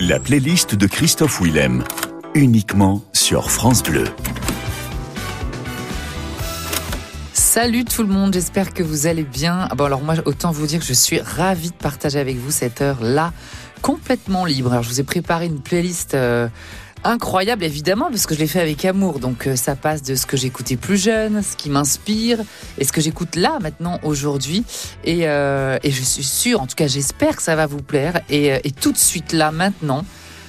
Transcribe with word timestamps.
La 0.00 0.18
playlist 0.18 0.74
de 0.74 0.86
Christophe 0.86 1.40
Willem, 1.40 1.84
uniquement 2.34 3.02
sur 3.12 3.50
France 3.50 3.82
Bleu. 3.82 4.04
Salut 7.32 7.84
tout 7.84 8.02
le 8.02 8.08
monde, 8.08 8.34
j'espère 8.34 8.72
que 8.72 8.82
vous 8.82 9.06
allez 9.06 9.22
bien. 9.22 9.68
Ah 9.70 9.74
bon 9.74 9.84
alors 9.84 10.02
moi 10.02 10.14
autant 10.24 10.50
vous 10.50 10.66
dire 10.66 10.80
que 10.80 10.86
je 10.86 10.92
suis 10.92 11.20
ravie 11.20 11.70
de 11.70 11.76
partager 11.76 12.18
avec 12.18 12.36
vous 12.36 12.50
cette 12.50 12.80
heure-là 12.80 13.32
complètement 13.82 14.44
libre. 14.44 14.72
Alors 14.72 14.82
je 14.82 14.88
vous 14.88 15.00
ai 15.00 15.04
préparé 15.04 15.46
une 15.46 15.60
playlist 15.60 16.14
euh, 16.14 16.48
incroyable 17.04 17.64
évidemment 17.64 18.08
parce 18.10 18.26
que 18.26 18.34
je 18.34 18.40
l'ai 18.40 18.46
fait 18.46 18.60
avec 18.60 18.84
amour. 18.84 19.18
Donc 19.18 19.46
euh, 19.46 19.56
ça 19.56 19.76
passe 19.76 20.02
de 20.02 20.14
ce 20.14 20.26
que 20.26 20.36
j'écoutais 20.36 20.76
plus 20.76 21.02
jeune, 21.02 21.42
ce 21.42 21.56
qui 21.56 21.70
m'inspire 21.70 22.38
et 22.78 22.84
ce 22.84 22.92
que 22.92 23.00
j'écoute 23.00 23.36
là 23.36 23.58
maintenant 23.60 23.98
aujourd'hui. 24.02 24.64
Et, 25.04 25.28
euh, 25.28 25.78
et, 25.82 25.90
je 25.90 26.02
suis 26.02 26.24
sûre, 26.24 26.60
en 26.60 26.66
tout 26.66 26.76
cas 26.76 26.86
j'espère 26.86 27.36
que 27.36 27.42
ça 27.42 27.56
va 27.56 27.66
vous 27.66 27.82
plaire. 27.82 28.20
Et, 28.28 28.48
et 28.64 28.70
tout 28.70 28.92
de 28.92 28.98
suite 28.98 29.32
là 29.32 29.50
maintenant, 29.52 30.04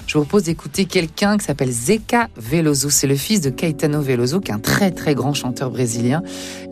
je 0.05 0.18
vous 0.18 0.26
propose 0.26 0.44
d'écouter 0.44 0.86
quelqu'un 0.86 1.38
qui 1.38 1.46
s'appelle 1.46 1.72
Zeca 1.72 2.27
Veloso. 2.36 2.90
C'est 2.90 3.08
le 3.08 3.16
fils 3.16 3.41
de 3.41 3.49
Caetano 3.49 4.02
Veloso, 4.02 4.41
qui 4.41 4.52
est 4.52 4.54
un 4.54 4.60
très 4.60 4.91
très 4.91 5.16
grand 5.16 5.34
chanteur 5.34 5.72
brésilien. 5.72 6.22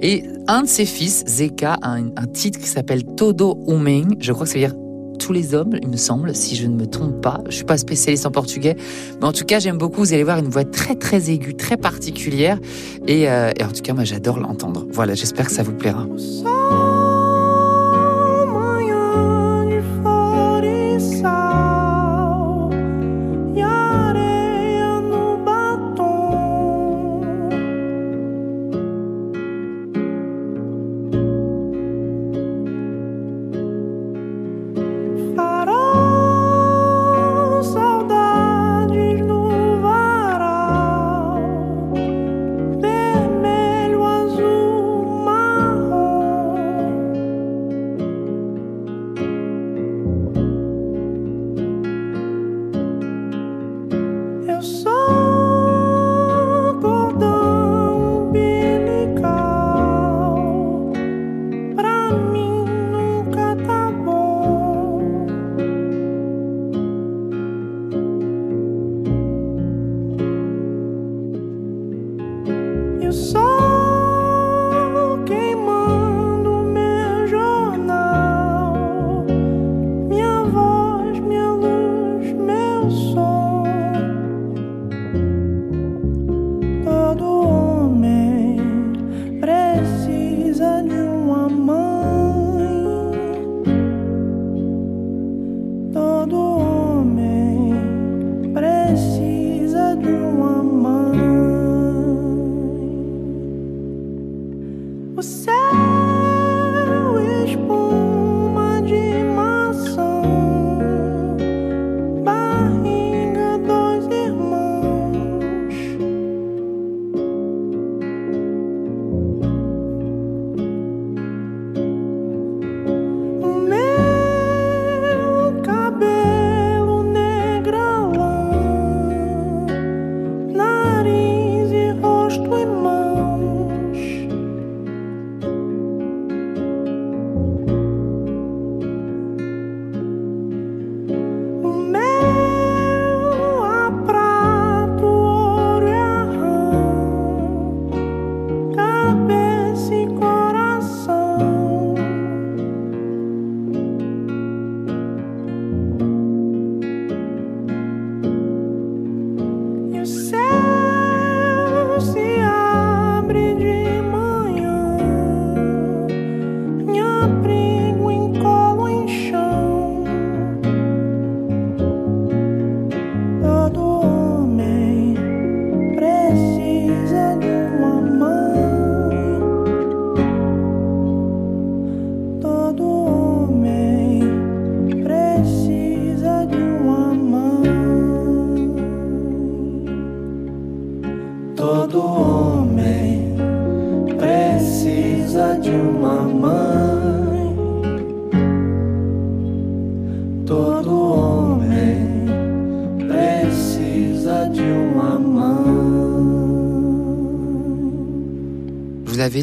Et 0.01 0.23
un 0.47 0.63
de 0.63 0.67
ses 0.67 0.85
fils, 0.85 1.23
Zeca, 1.25 1.77
a 1.81 1.91
un, 1.91 2.11
titre 2.33 2.59
qui 2.59 2.67
s'appelle 2.67 3.03
Todo 3.15 3.57
Homem. 3.67 4.15
Je 4.19 4.33
crois 4.33 4.45
que 4.45 4.51
ça 4.51 4.59
veut 4.59 4.65
dire 4.65 4.75
tous 5.19 5.33
les 5.33 5.53
hommes, 5.53 5.77
il 5.81 5.87
me 5.87 5.97
semble, 5.97 6.35
si 6.35 6.55
je 6.55 6.67
ne 6.67 6.75
me 6.75 6.85
trompe 6.85 7.21
pas. 7.21 7.41
Je 7.47 7.55
suis 7.55 7.63
pas 7.63 7.77
spécialiste 7.77 8.25
en 8.25 8.31
portugais, 8.31 8.75
mais 9.19 9.27
en 9.27 9.33
tout 9.33 9.45
cas, 9.45 9.59
j'aime 9.59 9.77
beaucoup. 9.77 10.01
Vous 10.01 10.13
allez 10.13 10.23
voir 10.23 10.39
une 10.39 10.49
voix 10.49 10.63
très 10.63 10.95
très 10.95 11.29
aiguë, 11.29 11.55
très 11.55 11.77
particulière, 11.77 12.57
et, 13.07 13.29
euh, 13.29 13.51
et 13.57 13.63
en 13.63 13.71
tout 13.71 13.81
cas, 13.81 13.93
moi, 13.93 14.03
j'adore 14.03 14.39
l'entendre. 14.39 14.85
Voilà, 14.91 15.13
j'espère 15.15 15.47
que 15.47 15.53
ça 15.53 15.63
vous 15.63 15.73
plaira. 15.73 16.05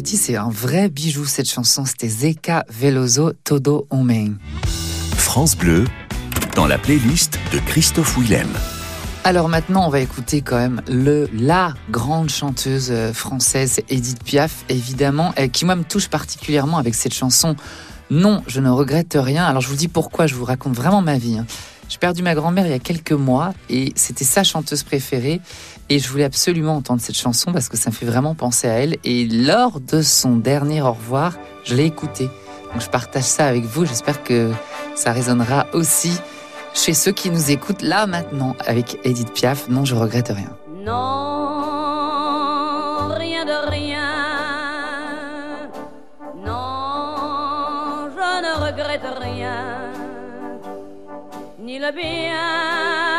Dit, 0.01 0.17
c'est 0.17 0.35
un 0.35 0.49
vrai 0.49 0.89
bijou 0.89 1.25
cette 1.25 1.49
chanson. 1.49 1.85
C'était 1.85 2.09
Zeka 2.09 2.65
Veloso 2.69 3.33
Todo 3.43 3.87
Homem. 3.89 4.37
France 5.15 5.55
Bleu, 5.55 5.85
dans 6.55 6.67
la 6.67 6.77
playlist 6.77 7.39
de 7.53 7.59
Christophe 7.59 8.17
Willem. 8.17 8.49
Alors 9.23 9.49
maintenant, 9.49 9.85
on 9.85 9.89
va 9.89 9.99
écouter 9.99 10.41
quand 10.41 10.57
même 10.57 10.81
le 10.87 11.29
la 11.33 11.73
grande 11.91 12.29
chanteuse 12.29 12.89
euh, 12.89 13.13
française 13.13 13.81
Edith 13.89 14.23
Piaf, 14.23 14.63
évidemment, 14.69 15.33
qui 15.51 15.65
moi 15.65 15.75
me 15.75 15.83
touche 15.83 16.07
particulièrement 16.07 16.77
avec 16.77 16.95
cette 16.95 17.13
chanson. 17.13 17.55
Non, 18.09 18.41
je 18.47 18.59
ne 18.59 18.69
regrette 18.69 19.17
rien. 19.19 19.45
Alors 19.45 19.61
je 19.61 19.67
vous 19.67 19.75
dis 19.75 19.87
pourquoi. 19.87 20.25
Je 20.25 20.35
vous 20.35 20.45
raconte 20.45 20.73
vraiment 20.73 21.01
ma 21.01 21.17
vie. 21.17 21.39
J'ai 21.99 22.07
perdu 22.07 22.23
ma 22.23 22.33
grand-mère 22.33 22.65
il 22.65 22.71
y 22.71 22.75
a 22.75 22.79
quelques 22.79 23.11
mois 23.11 23.53
et 23.69 23.91
c'était 23.97 24.23
sa 24.23 24.45
chanteuse 24.45 24.83
préférée. 24.83 25.41
Et 25.89 25.99
je 25.99 26.07
voulais 26.07 26.23
absolument 26.23 26.77
entendre 26.77 27.01
cette 27.01 27.17
chanson 27.17 27.51
parce 27.51 27.67
que 27.67 27.75
ça 27.75 27.89
me 27.89 27.93
fait 27.93 28.05
vraiment 28.05 28.35
penser 28.35 28.69
à 28.69 28.75
elle. 28.75 28.95
Et 29.03 29.27
lors 29.27 29.81
de 29.81 30.01
son 30.01 30.37
dernier 30.37 30.81
au 30.81 30.93
revoir, 30.93 31.33
je 31.65 31.75
l'ai 31.75 31.83
écoutée. 31.83 32.29
Donc 32.71 32.81
je 32.81 32.87
partage 32.87 33.23
ça 33.23 33.47
avec 33.47 33.65
vous. 33.65 33.85
J'espère 33.85 34.23
que 34.23 34.53
ça 34.95 35.11
résonnera 35.11 35.67
aussi 35.73 36.17
chez 36.73 36.93
ceux 36.93 37.11
qui 37.11 37.31
nous 37.31 37.51
écoutent 37.51 37.81
là 37.81 38.07
maintenant 38.07 38.55
avec 38.65 38.97
Edith 39.03 39.33
Piaf. 39.33 39.67
Non, 39.67 39.83
je 39.83 39.95
regrette 39.95 40.29
rien. 40.29 40.55
Non, 40.85 40.93
rien 43.17 43.43
de 43.43 43.69
rien. 43.69 44.07
Non, 46.45 48.07
je 48.15 48.41
ne 48.41 48.53
regrette 48.67 49.03
rien. 49.19 49.88
Ni 51.69 51.77
le 51.77 51.91
bien 51.91 53.18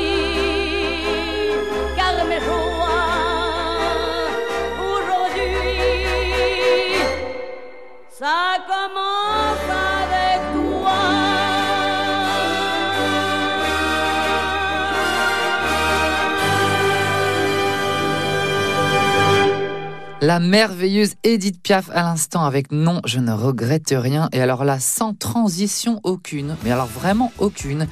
La 20.23 20.39
merveilleuse 20.39 21.15
Edith 21.23 21.63
Piaf 21.63 21.89
à 21.89 22.03
l'instant 22.03 22.45
avec 22.45 22.71
Non, 22.71 23.01
je 23.05 23.17
ne 23.17 23.31
regrette 23.31 23.91
rien. 23.91 24.29
Et 24.33 24.39
alors 24.39 24.63
là, 24.63 24.79
sans 24.79 25.15
transition 25.15 25.99
aucune, 26.03 26.57
mais 26.63 26.69
alors 26.69 26.85
vraiment 26.85 27.31
aucune, 27.39 27.87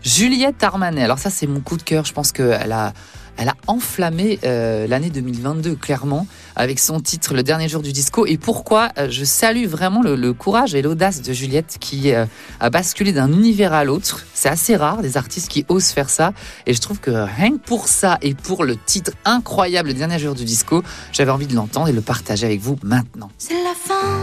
Juliette 0.00 0.62
Armanet. 0.62 1.02
Alors 1.02 1.18
ça, 1.18 1.28
c'est 1.28 1.48
mon 1.48 1.58
coup 1.58 1.76
de 1.76 1.82
cœur. 1.82 2.04
Je 2.04 2.12
pense 2.12 2.30
qu'elle 2.30 2.70
a, 2.70 2.92
elle 3.36 3.48
a 3.48 3.54
enflammé 3.66 4.38
euh, 4.44 4.86
l'année 4.86 5.10
2022, 5.10 5.74
clairement, 5.74 6.26
avec 6.54 6.78
son 6.78 7.00
titre 7.00 7.34
Le 7.34 7.42
dernier 7.42 7.68
jour 7.68 7.82
du 7.82 7.92
disco. 7.92 8.26
Et 8.26 8.36
pourquoi 8.36 8.90
euh, 8.98 9.08
je 9.10 9.24
salue 9.24 9.66
vraiment 9.66 10.02
le, 10.02 10.16
le 10.16 10.32
courage 10.32 10.74
et 10.74 10.82
l'audace 10.82 11.22
de 11.22 11.32
Juliette 11.32 11.78
qui 11.80 12.12
euh, 12.12 12.26
a 12.60 12.70
basculé 12.70 13.12
d'un 13.12 13.32
univers 13.32 13.72
à 13.72 13.84
l'autre. 13.84 14.24
C'est 14.34 14.48
assez 14.48 14.76
rare, 14.76 15.02
des 15.02 15.16
artistes 15.16 15.48
qui 15.48 15.64
osent 15.68 15.90
faire 15.90 16.10
ça. 16.10 16.32
Et 16.66 16.74
je 16.74 16.80
trouve 16.80 17.00
que 17.00 17.10
rien 17.10 17.52
que 17.52 17.58
pour 17.58 17.88
ça 17.88 18.18
et 18.22 18.34
pour 18.34 18.64
le 18.64 18.76
titre 18.76 19.12
incroyable 19.24 19.88
Le 19.88 19.94
dernier 19.94 20.18
jour 20.18 20.34
du 20.34 20.44
disco, 20.44 20.82
j'avais 21.12 21.30
envie 21.30 21.46
de 21.46 21.54
l'entendre 21.54 21.88
et 21.88 21.92
de 21.92 21.96
le 21.96 22.02
partager 22.02 22.46
avec 22.46 22.60
vous 22.60 22.76
maintenant. 22.82 23.30
C'est 23.38 23.54
la 23.54 23.74
fin, 23.74 24.18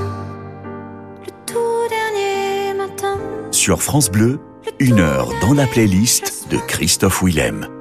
le 1.26 1.32
tout 1.46 1.90
dernier 1.90 2.78
matin. 2.78 3.18
Sur 3.52 3.82
France 3.82 4.10
Bleu, 4.10 4.40
une 4.80 5.00
heure 5.00 5.32
dans 5.42 5.54
la 5.54 5.66
playlist 5.68 6.48
de 6.52 6.58
Christophe 6.68 7.24
Willem. 7.24 7.79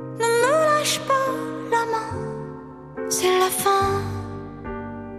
C'est 3.09 3.39
la 3.39 3.51
fin. 3.51 4.03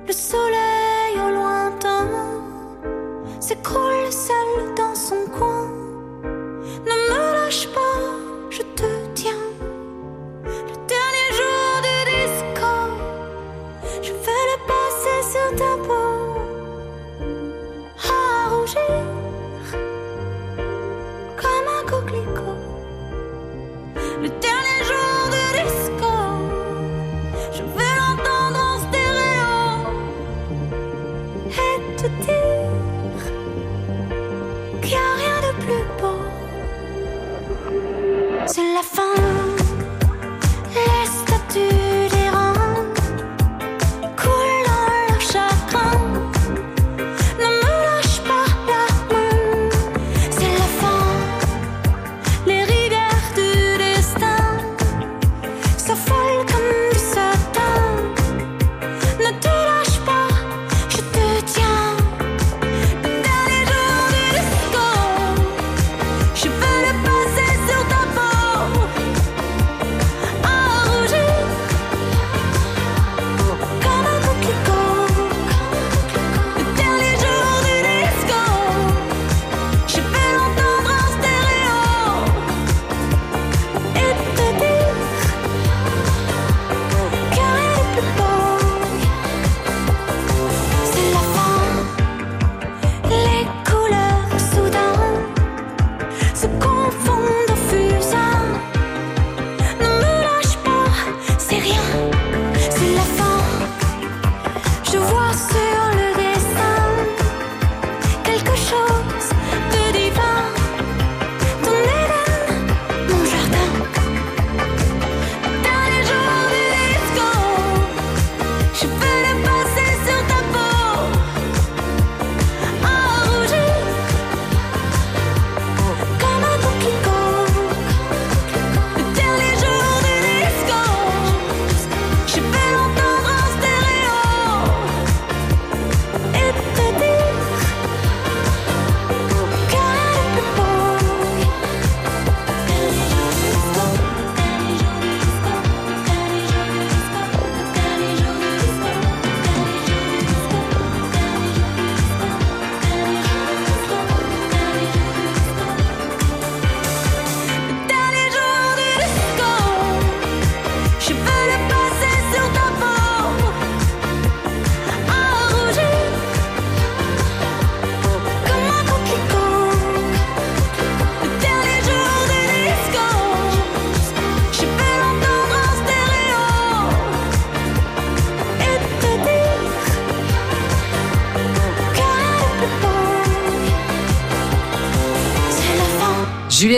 Le 0.08 0.14
soleil 0.14 1.16
au 1.26 1.32
lointain 1.32 2.08
s'écroule 3.40 4.12
seul 4.12 4.76
dans 4.76 4.96
son 4.96 5.26
coin. 5.38 5.68
Ne 6.24 6.96
me 7.10 7.34
lâche 7.34 7.68
pas, 7.68 8.00
je 8.50 8.62
te 8.62 8.86
tiens. 9.14 9.50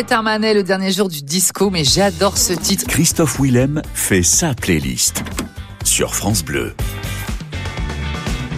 Juliette 0.02 0.14
Armanet, 0.14 0.54
le 0.56 0.64
dernier 0.64 0.92
jour 0.92 1.10
du 1.10 1.22
disco, 1.22 1.70
mais 1.70 1.84
j'adore 1.84 2.36
ce 2.36 2.54
titre. 2.54 2.88
Christophe 2.88 3.40
Willem 3.40 3.84
fait 3.94 4.24
sa 4.24 4.56
playlist 4.56 5.24
sur 5.84 6.16
France 6.16 6.44
Bleu. 6.44 6.74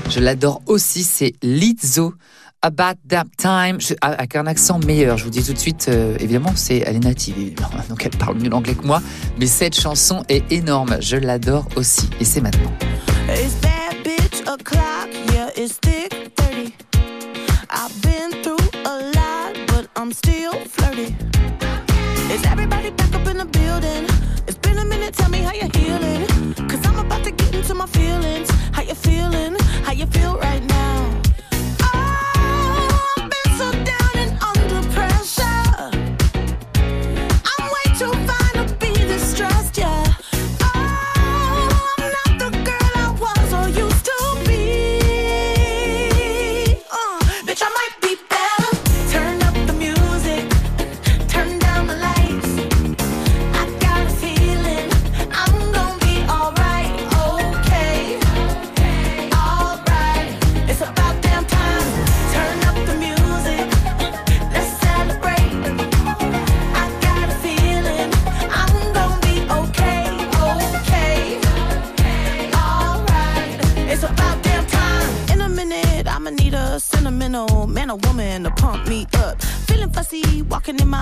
Je 0.09 0.21
l'adore 0.21 0.61
aussi, 0.67 1.03
c'est 1.03 1.33
Lizzo. 1.43 2.13
About 2.61 2.97
That 3.09 3.25
Time, 3.37 3.79
avec 3.99 4.37
un 4.37 4.47
accent 4.47 4.79
meilleur. 4.79 5.17
Je 5.17 5.25
vous 5.25 5.31
dis 5.31 5.43
tout 5.43 5.51
de 5.51 5.57
suite, 5.57 5.87
euh, 5.89 6.15
évidemment, 6.21 6.53
c'est 6.55 6.77
elle 6.77 6.95
est 6.95 7.03
native, 7.03 7.35
évidemment, 7.37 7.71
donc 7.89 8.05
elle 8.05 8.17
parle 8.17 8.37
mieux 8.37 8.49
l'anglais 8.49 8.75
que 8.75 8.87
moi. 8.87 9.01
Mais 9.37 9.47
cette 9.47 9.77
chanson 9.77 10.23
est 10.29 10.49
énorme. 10.49 10.95
Je 11.01 11.17
l'adore 11.17 11.67
aussi. 11.75 12.09
Et 12.21 12.23
c'est 12.23 12.39
maintenant. 12.39 12.71
It's 13.27 13.59
that 13.59 13.97
bitch 14.05 14.47
o'clock, 14.47 15.09
yeah, 15.33 15.49
it's 15.57 15.77
thick 15.81 16.33
30. 16.37 16.71
I've 17.69 18.02
feelings. 28.21 28.62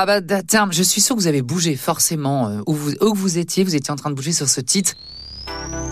Ah 0.00 0.06
bah, 0.06 0.20
tiens, 0.46 0.68
je 0.70 0.84
suis 0.84 1.00
sûr 1.00 1.16
que 1.16 1.20
vous 1.20 1.26
avez 1.26 1.42
bougé 1.42 1.74
forcément. 1.74 2.46
euh, 2.48 2.60
où, 2.68 2.72
vous, 2.72 2.92
où 3.00 3.14
que 3.14 3.18
vous 3.18 3.36
étiez, 3.36 3.64
vous 3.64 3.74
étiez 3.74 3.90
en 3.90 3.96
train 3.96 4.10
de 4.10 4.14
bouger 4.14 4.30
sur 4.30 4.48
ce 4.48 4.60
titre. 4.60 4.92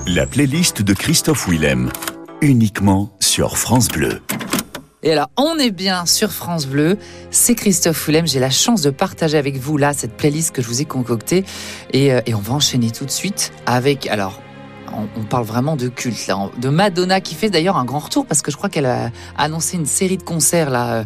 La 0.07 0.27
playlist 0.29 0.81
de 0.81 0.95
Christophe 0.95 1.49
Willem, 1.49 1.91
uniquement 2.41 3.11
sur 3.19 3.59
France 3.59 3.89
Bleu. 3.89 4.23
Et 5.03 5.11
alors, 5.11 5.29
on 5.37 5.59
est 5.59 5.73
bien 5.73 6.07
sur 6.07 6.31
France 6.31 6.69
Bleu. 6.69 6.99
C'est 7.33 7.57
Christophe 7.57 8.07
Willem. 8.07 8.29
J'ai 8.29 8.39
la 8.39 8.51
chance 8.51 8.81
de 8.81 8.91
partager 8.91 9.39
avec 9.39 9.57
vous 9.57 9.77
là 9.77 9.93
cette 9.93 10.17
playlist 10.17 10.55
que 10.55 10.63
je 10.63 10.69
vous 10.69 10.81
ai 10.81 10.85
concoctée. 10.85 11.45
Et, 11.93 12.13
euh, 12.13 12.21
et 12.27 12.35
on 12.37 12.41
va 12.41 12.55
enchaîner 12.55 12.93
tout 12.93 13.07
de 13.07 13.11
suite 13.11 13.51
avec. 13.67 14.07
Alors, 14.07 14.41
on, 14.97 15.25
parle 15.25 15.45
vraiment 15.45 15.77
de 15.77 15.89
culte 15.89 16.27
là, 16.27 16.51
de 16.59 16.69
Madonna 16.69 17.21
qui 17.21 17.35
fait 17.35 17.51
d'ailleurs 17.51 17.77
un 17.77 17.85
grand 17.85 17.99
retour 17.99 18.27
parce 18.27 18.43
que 18.43 18.51
je 18.51 18.57
crois 18.57 18.69
qu'elle 18.69 18.87
a 18.87 19.11
annoncé 19.37 19.77
une 19.77 19.87
série 19.87 20.17
de 20.17 20.23
concerts 20.23 20.71
là. 20.71 20.95
euh, 20.95 21.05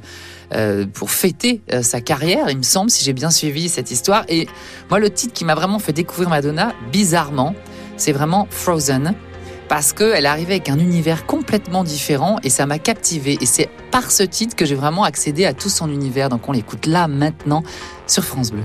euh, 0.52 0.84
pour 0.86 1.10
fêter 1.12 1.60
euh, 1.72 1.82
sa 1.82 2.00
carrière, 2.00 2.50
il 2.50 2.58
me 2.58 2.62
semble, 2.62 2.90
si 2.90 3.04
j'ai 3.04 3.12
bien 3.12 3.30
suivi 3.30 3.68
cette 3.68 3.90
histoire. 3.90 4.24
Et 4.28 4.48
moi, 4.88 4.98
le 4.98 5.08
titre 5.10 5.32
qui 5.32 5.44
m'a 5.44 5.54
vraiment 5.54 5.78
fait 5.78 5.92
découvrir 5.92 6.28
Madonna, 6.28 6.72
bizarrement, 6.90 7.54
c'est 7.96 8.12
vraiment 8.12 8.48
Frozen 8.50 9.14
parce 9.68 9.92
qu'elle 9.92 10.26
arrivait 10.26 10.54
avec 10.54 10.68
un 10.68 10.80
univers 10.80 11.26
complètement 11.26 11.84
différent 11.84 12.38
et 12.42 12.50
ça 12.50 12.66
m'a 12.66 12.80
captivé. 12.80 13.38
Et 13.40 13.46
c'est 13.46 13.68
par 13.92 14.10
ce 14.10 14.24
titre 14.24 14.56
que 14.56 14.64
j'ai 14.64 14.74
vraiment 14.74 15.04
accédé 15.04 15.44
à 15.44 15.54
tout 15.54 15.68
son 15.68 15.88
univers. 15.88 16.28
Donc 16.28 16.48
on 16.48 16.52
l'écoute 16.52 16.86
là, 16.86 17.06
maintenant, 17.06 17.62
sur 18.08 18.24
France 18.24 18.50
Bleu. 18.50 18.64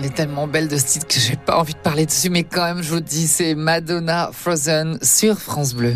Elle 0.00 0.06
est 0.06 0.14
tellement 0.14 0.46
belle 0.46 0.66
de 0.66 0.78
ce 0.78 0.86
titre 0.86 1.06
que 1.06 1.20
j'ai 1.20 1.36
pas 1.36 1.58
envie 1.58 1.74
de 1.74 1.78
parler 1.78 2.06
dessus, 2.06 2.30
mais 2.30 2.42
quand 2.42 2.62
même, 2.62 2.82
je 2.82 2.88
vous 2.88 3.00
dis, 3.00 3.26
c'est 3.26 3.54
Madonna 3.54 4.30
Frozen 4.32 4.98
sur 5.02 5.38
France 5.38 5.74
Bleu. 5.74 5.94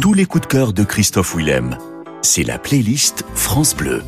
Tous 0.00 0.14
les 0.14 0.24
coups 0.24 0.42
de 0.42 0.46
cœur 0.46 0.72
de 0.72 0.84
Christophe 0.84 1.36
Willem. 1.36 1.76
C'est 2.22 2.44
la 2.44 2.58
playlist 2.58 3.24
France 3.34 3.76
Bleu. 3.76 4.02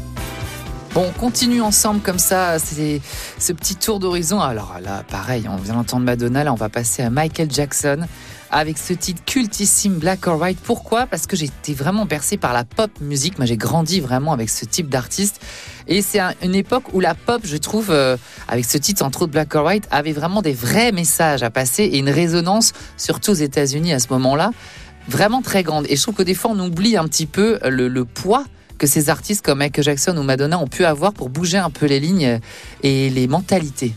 Bon, 0.95 1.05
on 1.07 1.21
continue 1.21 1.61
ensemble 1.61 2.01
comme 2.01 2.19
ça, 2.19 2.59
c'est 2.59 3.03
ce 3.39 3.53
petit 3.53 3.77
tour 3.77 3.99
d'horizon. 3.99 4.41
Alors 4.41 4.79
là, 4.83 5.03
pareil, 5.07 5.45
on 5.47 5.57
vient 5.57 5.75
d'entendre 5.75 6.07
Madonna, 6.07 6.45
là 6.45 6.53
on 6.53 6.57
va 6.57 6.71
passer 6.71 7.03
à 7.03 7.11
Michael 7.11 7.51
Jackson 7.51 8.07
avec 8.53 8.79
ce 8.79 8.93
titre 8.93 9.25
cultissime 9.25 9.95
Black 9.95 10.27
or 10.27 10.41
White. 10.41 10.59
Pourquoi? 10.63 11.07
Parce 11.07 11.27
que 11.27 11.37
j'étais 11.37 11.73
vraiment 11.73 12.05
bercé 12.05 12.37
par 12.37 12.53
la 12.53 12.65
pop 12.65 12.91
musique. 13.01 13.39
Moi, 13.39 13.47
j'ai 13.47 13.57
grandi 13.57 14.01
vraiment 14.01 14.33
avec 14.33 14.51
ce 14.51 14.65
type 14.67 14.89
d'artiste. 14.89 15.41
Et 15.89 16.03
c'est 16.03 16.21
un- 16.21 16.35
une 16.43 16.55
époque 16.55 16.85
où 16.93 17.01
la 17.01 17.15
pop, 17.15 17.41
je 17.45 17.57
trouve, 17.57 17.91
euh, 17.91 18.17
avec 18.49 18.65
ce 18.67 18.79
titre, 18.79 19.03
entre 19.05 19.23
autres 19.23 19.33
Black 19.33 19.55
or 19.55 19.65
White, 19.67 19.89
avait 19.91 20.13
vraiment 20.13 20.43
des 20.43 20.53
vrais 20.53 20.93
messages 20.93 21.43
à 21.43 21.51
passer 21.51 21.83
et 21.85 21.99
une 21.99 22.11
résonance, 22.11 22.73
surtout 22.97 23.31
aux 23.33 23.35
États-Unis 23.35 23.93
à 23.93 23.99
ce 23.99 24.09
moment-là, 24.11 24.51
vraiment 25.09 25.43
très 25.43 25.63
grande. 25.63 25.87
Et 25.89 25.97
je 25.97 26.03
trouve 26.03 26.15
que 26.15 26.23
des 26.23 26.35
fois, 26.35 26.51
on 26.55 26.61
oublie 26.61 26.97
un 26.97 27.05
petit 27.09 27.27
peu 27.27 27.59
le, 27.69 27.89
le 27.89 28.05
poids 28.05 28.45
que 28.79 28.87
ces 28.87 29.09
artistes 29.11 29.45
comme 29.45 29.59
Michael 29.59 29.85
Jackson 29.85 30.17
ou 30.17 30.23
Madonna 30.23 30.59
ont 30.59 30.67
pu 30.67 30.85
avoir 30.85 31.13
pour 31.13 31.31
bouger 31.31 31.59
un 31.59 31.71
peu 31.71 31.87
les 31.87 32.01
lignes 32.01 32.39
et 32.83 33.11
les 33.11 33.29
mentalités. 33.29 33.95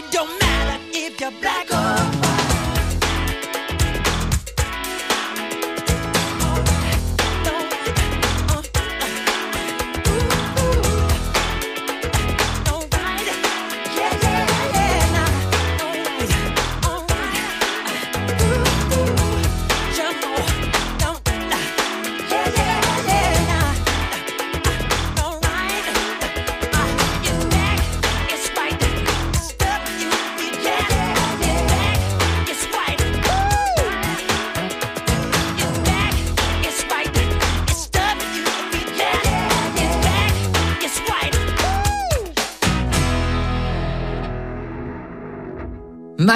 It 0.00 0.10
don't 0.10 0.40
matter 0.40 0.82
if 0.94 1.20
you're 1.20 1.30
black 1.42 1.70
or 1.70 1.79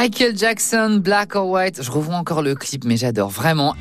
Michael 0.05 0.37
Jackson, 0.37 1.01
Black 1.03 1.35
or 1.35 1.49
White. 1.49 1.83
Je 1.83 1.90
revois 1.90 2.17
encore 2.17 2.43
le 2.43 2.55
clip, 2.55 2.85
mais 2.85 2.99
j'adore 2.99 3.31
vraiment. 3.31 3.75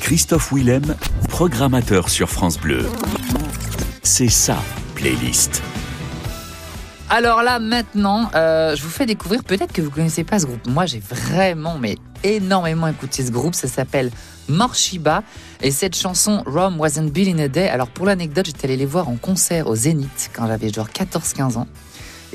Christophe 0.00 0.52
Willem, 0.52 0.96
programmateur 1.28 2.08
sur 2.08 2.28
France 2.28 2.58
Bleu. 2.58 2.84
C'est 4.02 4.26
sa 4.26 4.56
playlist. 4.96 5.62
Alors 7.10 7.44
là, 7.44 7.60
maintenant, 7.60 8.28
euh, 8.34 8.74
je 8.74 8.82
vous 8.82 8.88
fais 8.88 9.06
découvrir, 9.06 9.44
peut-être 9.44 9.72
que 9.72 9.80
vous 9.80 9.90
connaissez 9.92 10.24
pas 10.24 10.40
ce 10.40 10.46
groupe. 10.46 10.66
Moi, 10.66 10.84
j'ai 10.86 10.98
vraiment, 10.98 11.78
mais 11.78 11.94
énormément 12.24 12.88
écouté 12.88 13.24
ce 13.24 13.30
groupe. 13.30 13.54
Ça 13.54 13.68
s'appelle 13.68 14.10
Morshiba. 14.48 15.22
Et 15.62 15.70
cette 15.70 15.94
chanson, 15.94 16.42
Rome 16.44 16.80
Wasn't 16.80 17.12
Built 17.12 17.32
in 17.32 17.38
a 17.38 17.46
Day. 17.46 17.68
Alors, 17.68 17.86
pour 17.86 18.06
l'anecdote, 18.06 18.46
j'étais 18.46 18.64
allé 18.66 18.76
les 18.76 18.84
voir 18.84 19.08
en 19.08 19.14
concert 19.14 19.68
au 19.68 19.76
Zénith 19.76 20.28
quand 20.32 20.48
j'avais 20.48 20.72
genre 20.72 20.88
14-15 20.88 21.56
ans. 21.56 21.68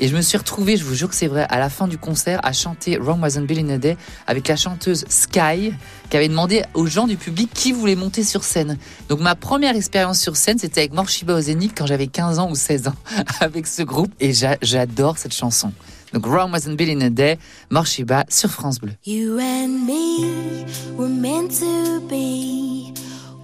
Et 0.04 0.08
je 0.08 0.16
me 0.16 0.20
suis 0.20 0.36
retrouvée, 0.36 0.76
je 0.76 0.82
vous 0.84 0.96
jure 0.96 1.08
que 1.08 1.14
c'est 1.14 1.28
vrai, 1.28 1.46
à 1.48 1.60
la 1.60 1.70
fin 1.70 1.86
du 1.86 1.96
concert, 1.96 2.40
à 2.42 2.52
chanter 2.52 2.96
Rome 2.96 3.22
Wasn't 3.22 3.46
Built 3.46 3.60
in 3.64 3.70
a 3.70 3.78
Day 3.78 3.96
avec 4.26 4.48
la 4.48 4.56
chanteuse 4.56 5.04
Sky, 5.08 5.72
qui 6.10 6.16
avait 6.16 6.26
demandé 6.26 6.64
aux 6.74 6.86
gens 6.86 7.06
du 7.06 7.16
public 7.16 7.48
qui 7.54 7.70
voulait 7.70 7.94
monter 7.94 8.24
sur 8.24 8.42
scène. 8.42 8.78
Donc 9.08 9.20
ma 9.20 9.36
première 9.36 9.76
expérience 9.76 10.18
sur 10.18 10.34
scène, 10.36 10.58
c'était 10.58 10.80
avec 10.80 10.92
Morshiba 10.92 11.34
au 11.34 11.40
Zénith 11.40 11.72
quand 11.78 11.86
j'avais 11.86 12.08
15 12.08 12.40
ans 12.40 12.50
ou 12.50 12.56
16 12.56 12.88
ans, 12.88 12.94
avec 13.40 13.68
ce 13.68 13.84
groupe. 13.84 14.10
Et 14.18 14.32
j'a- 14.32 14.58
j'adore 14.60 15.18
cette 15.18 15.34
chanson. 15.34 15.70
Donc 16.12 16.26
Rome 16.26 16.50
Wasn't 16.52 16.74
Built 16.76 17.00
in 17.00 17.06
a 17.06 17.08
Day, 17.10 17.38
Morshiba 17.70 18.24
sur 18.28 18.50
France 18.50 18.80
Bleu. 18.80 18.94
You 19.06 19.38
and 19.38 19.86
me 19.86 20.64
were 20.96 21.08
meant 21.08 21.50
to 21.60 22.00
be 22.08 22.92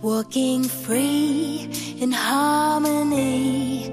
walking 0.02 0.64
free 0.64 1.68
in 2.02 2.10
harmony. 2.10 3.92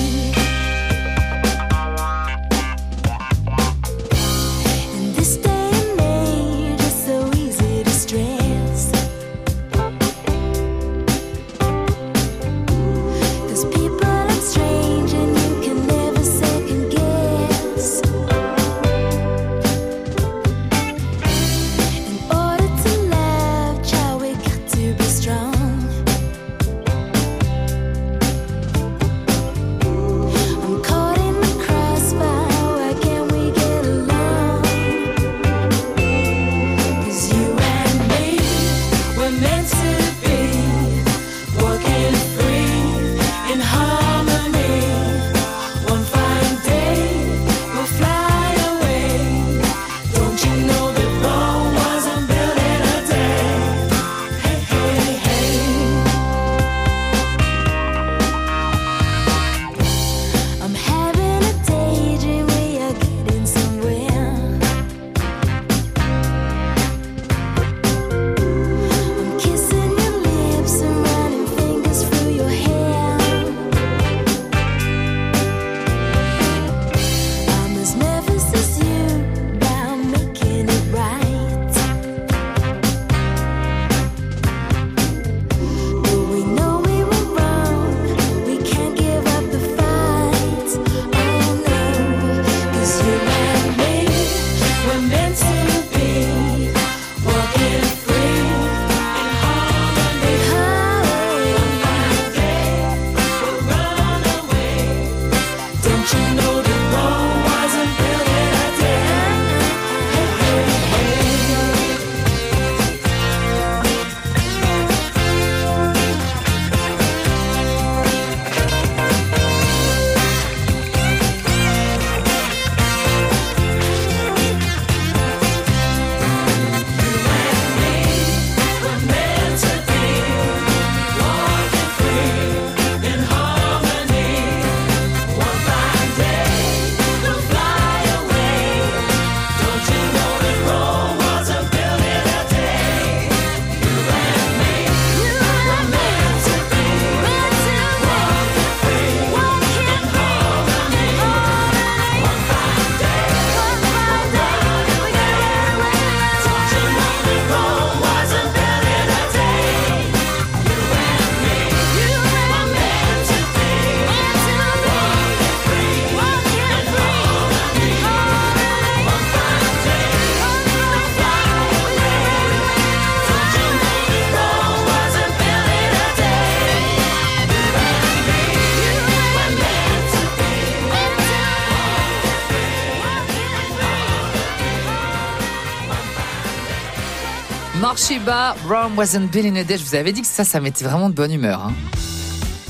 Sheba, 188.01 188.55
wasn't 188.97 189.31
built 189.31 189.45
in 189.45 189.55
a 189.57 189.63
day. 189.63 189.77
Je 189.77 189.83
vous 189.83 189.93
avais 189.93 190.11
dit 190.11 190.21
que 190.21 190.27
ça, 190.27 190.43
ça 190.43 190.59
mettait 190.59 190.83
vraiment 190.83 191.07
de 191.07 191.13
bonne 191.13 191.31
humeur. 191.31 191.67
Hein. 191.67 191.73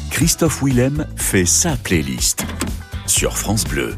Christophe 0.10 0.62
Willem 0.62 1.08
fait 1.16 1.46
sa 1.46 1.78
playlist 1.78 2.44
sur 3.08 3.38
France 3.38 3.64
Bleu. 3.64 3.96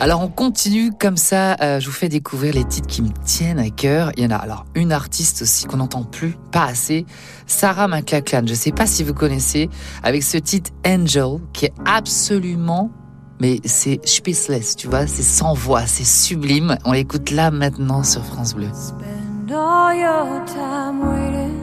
Alors 0.00 0.20
on 0.20 0.28
continue 0.28 0.92
comme 0.92 1.16
ça, 1.16 1.56
euh, 1.62 1.80
je 1.80 1.86
vous 1.86 1.92
fais 1.92 2.10
découvrir 2.10 2.52
les 2.52 2.64
titres 2.64 2.86
qui 2.86 3.00
me 3.00 3.08
tiennent 3.24 3.58
à 3.58 3.70
cœur. 3.70 4.12
Il 4.18 4.24
y 4.24 4.26
en 4.26 4.30
a 4.30 4.36
alors 4.36 4.66
une 4.74 4.92
artiste 4.92 5.40
aussi 5.40 5.64
qu'on 5.64 5.78
n'entend 5.78 6.02
plus, 6.02 6.36
pas 6.52 6.64
assez, 6.64 7.06
Sarah 7.46 7.88
McLachlan. 7.88 8.42
Je 8.44 8.50
ne 8.50 8.58
sais 8.58 8.72
pas 8.72 8.86
si 8.86 9.04
vous 9.04 9.14
connaissez, 9.14 9.70
avec 10.02 10.22
ce 10.22 10.36
titre 10.36 10.70
Angel, 10.86 11.38
qui 11.54 11.64
est 11.64 11.72
absolument, 11.86 12.90
mais 13.40 13.60
c'est 13.64 14.00
speechless, 14.06 14.76
tu 14.76 14.88
vois, 14.88 15.06
c'est 15.06 15.22
sans 15.22 15.54
voix, 15.54 15.86
c'est 15.86 16.04
sublime. 16.04 16.76
On 16.84 16.92
l'écoute 16.92 17.30
là 17.30 17.50
maintenant 17.50 18.02
sur 18.02 18.24
France 18.24 18.54
Bleu. 18.54 18.68
Spend 18.72 19.50
all 19.52 19.94
your 19.94 20.44
time 20.46 21.00
waiting 21.00 21.60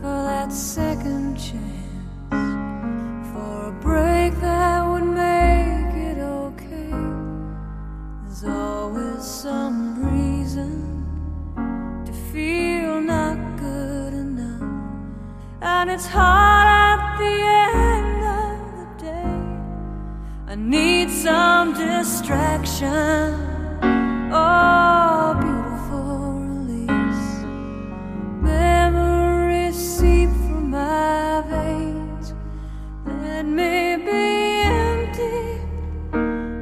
for 0.00 0.24
that 0.24 0.50
second 0.50 1.36
chance, 1.36 1.60
for 3.32 3.68
a 3.68 3.72
break 3.80 4.38
that 4.40 4.84
would 4.86 5.04
make 5.04 5.94
it 5.94 6.18
okay. 6.18 6.90
There's 8.24 8.44
always 8.44 9.22
some 9.22 10.02
reason 10.12 11.04
to 12.04 12.12
feel 12.32 13.00
not 13.00 13.36
good 13.58 14.14
enough, 14.14 14.62
and 15.62 15.90
it's 15.90 16.06
hard 16.06 16.66
at 16.66 17.18
the 17.18 17.42
end. 17.42 17.99
I 20.50 20.56
need 20.56 21.10
some 21.10 21.74
distraction. 21.74 22.90
Oh, 24.32 25.36
beautiful 25.38 26.40
release. 26.40 27.44
Memories 28.42 29.76
seep 29.76 30.28
from 30.28 30.70
my 30.72 31.44
veins. 31.48 32.34
Let 33.06 33.46
me 33.46 33.94
be 33.98 34.62
empty. 34.66 35.60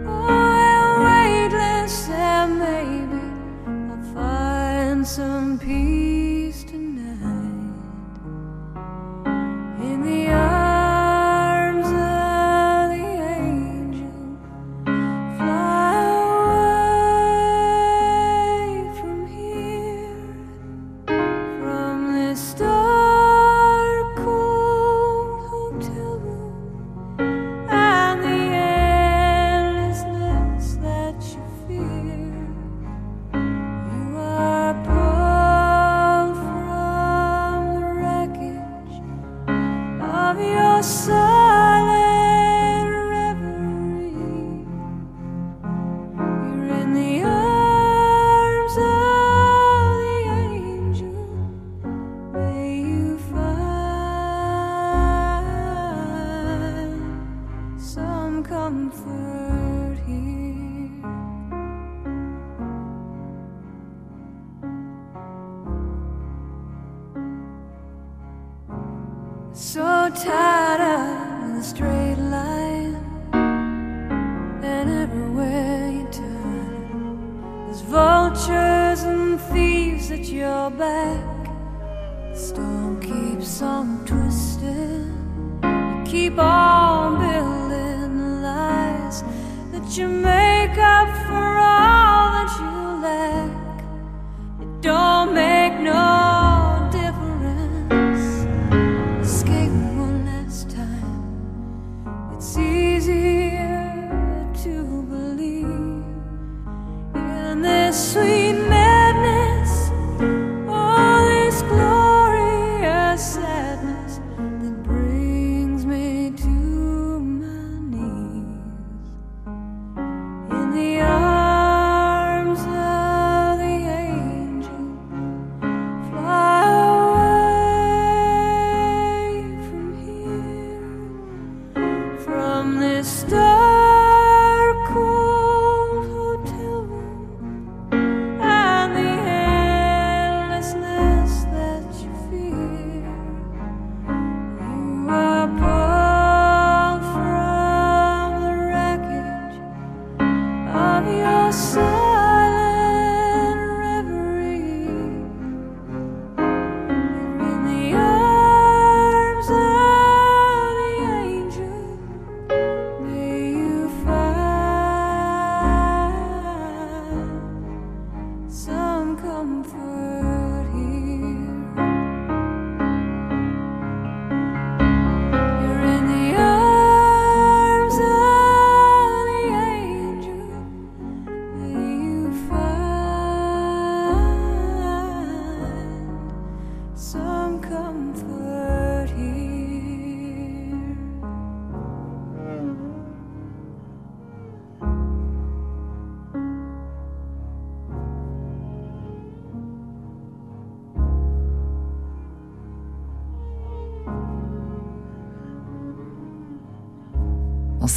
Oh, 0.07 0.29
and 0.29 1.05
weightless, 1.07 2.11
and 2.11 2.59
maybe 2.59 3.25
I'll 3.91 4.15
find 4.15 5.07
some 5.07 5.59
peace 5.59 6.38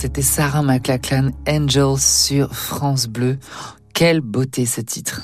C'était 0.02 0.24
Sarah 0.24 0.64
McLachlan, 0.64 1.30
Angel 1.48 1.96
sur 1.96 2.56
France 2.56 3.06
Bleu. 3.06 3.38
Quelle 3.94 4.20
beauté 4.20 4.66
ce 4.66 4.82
titre. 4.82 5.22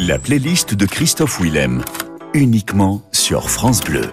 La 0.00 0.18
playlist 0.18 0.74
de 0.74 0.86
Christophe 0.86 1.40
Willem, 1.40 1.84
uniquement 2.34 3.00
sur 3.12 3.48
France 3.48 3.80
Bleu. 3.80 4.10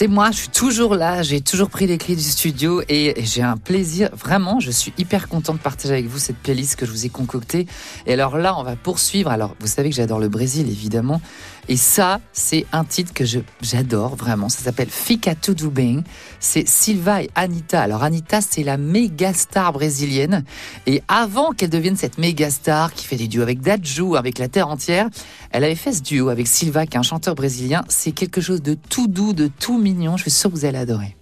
C'est 0.00 0.08
moi, 0.08 0.30
je 0.30 0.38
suis 0.38 0.48
toujours 0.48 0.94
là, 0.94 1.22
j'ai 1.22 1.42
toujours 1.42 1.68
pris 1.68 1.86
les 1.86 1.98
clés 1.98 2.16
du 2.16 2.22
studio 2.22 2.80
et, 2.88 3.22
j'ai 3.22 3.42
un 3.42 3.58
plaisir, 3.58 4.08
vraiment, 4.16 4.58
je 4.58 4.70
suis 4.70 4.94
hyper 4.96 5.28
content 5.28 5.52
de 5.52 5.58
partager 5.58 5.92
avec 5.92 6.06
vous 6.06 6.18
cette 6.18 6.38
playlist 6.38 6.76
que 6.76 6.86
je 6.86 6.90
vous 6.90 7.04
ai 7.04 7.10
concoctée. 7.10 7.66
Et 8.06 8.14
alors 8.14 8.38
là, 8.38 8.58
on 8.58 8.62
va 8.62 8.76
poursuivre. 8.76 9.30
Alors, 9.30 9.54
vous 9.60 9.66
savez 9.66 9.90
que 9.90 9.96
j'adore 9.96 10.18
le 10.18 10.30
Brésil, 10.30 10.70
évidemment. 10.70 11.20
Et 11.68 11.76
ça, 11.76 12.20
c'est 12.32 12.64
un 12.72 12.84
titre 12.84 13.12
que 13.12 13.24
j'adore 13.60 14.16
vraiment. 14.16 14.48
Ça 14.48 14.60
s'appelle 14.60 14.88
Fica 14.88 15.34
Tudo 15.34 15.68
Bem. 15.68 16.02
C'est 16.40 16.66
Silva 16.66 17.22
et 17.22 17.30
Anita. 17.34 17.82
Alors, 17.82 18.02
Anita, 18.02 18.40
c'est 18.40 18.64
la 18.64 18.78
méga 18.78 19.34
star 19.34 19.74
brésilienne. 19.74 20.44
Et 20.86 21.02
avant 21.08 21.52
qu'elle 21.52 21.68
devienne 21.68 21.96
cette 21.96 22.16
méga 22.16 22.50
star 22.50 22.94
qui 22.94 23.04
fait 23.04 23.16
des 23.16 23.28
duos 23.28 23.42
avec 23.42 23.60
Dadju, 23.60 24.16
avec 24.16 24.38
la 24.38 24.48
terre 24.48 24.68
entière, 24.68 25.10
elle 25.50 25.62
avait 25.62 25.74
fait 25.74 25.92
ce 25.92 26.00
duo 26.02 26.30
avec 26.30 26.46
Silva, 26.46 26.86
qui 26.86 26.96
est 26.96 27.00
un 27.00 27.02
chanteur 27.02 27.34
brésilien. 27.34 27.84
C'est 27.88 28.12
quelque 28.12 28.40
chose 28.40 28.62
de 28.62 28.74
tout 28.74 29.06
doux, 29.06 29.34
de 29.34 29.46
tout 29.46 29.78
mignon. 29.78 29.89
Je 29.92 30.22
suis 30.22 30.30
sûre 30.30 30.50
que 30.50 30.56
vous 30.56 30.64
allez 30.64 30.78
adorer. 30.78 31.16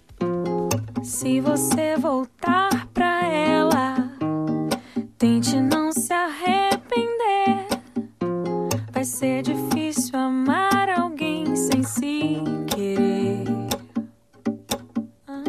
Se 1.03 1.41
você 1.41 1.95
voltar 1.97 2.87
pra 2.93 3.25
ela, 3.25 3.95
tente 5.17 5.59
não 5.59 5.91
se 5.91 6.13
arrepender. 6.13 7.65
Vai 8.93 9.03
ser 9.03 9.41
difícil 9.41 10.19
amar 10.19 10.87
alguém 10.87 11.55
sem 11.55 11.81
se 11.81 12.43
querer. 12.67 13.45
Ah. 15.27 15.43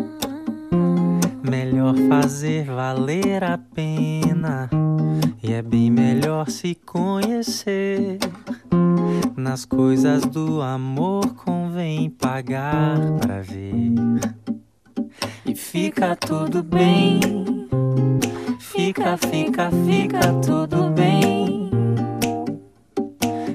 Melhor 1.42 1.94
fazer 2.08 2.64
valer 2.64 3.44
a 3.44 3.58
pena. 3.58 4.70
E 5.42 5.52
é 5.52 5.60
bem 5.60 5.90
melhor 5.90 6.48
se 6.48 6.74
conhecer. 6.74 8.18
Nas 9.36 9.64
coisas 9.64 10.22
do 10.26 10.60
amor 10.60 11.34
convém 11.34 12.10
pagar 12.10 12.98
pra 13.20 13.40
ver. 13.40 13.94
E 15.46 15.54
fica 15.54 16.14
tudo 16.16 16.62
bem. 16.62 17.20
Fica, 18.58 19.16
fica, 19.16 19.70
fica 19.84 20.32
tudo 20.44 20.90
bem. 20.90 21.70